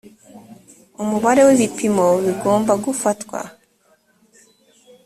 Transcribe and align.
umubare 1.01 1.41
w’ibipimo 1.47 2.07
bigomba 2.25 2.73
gufatwa 2.83 3.39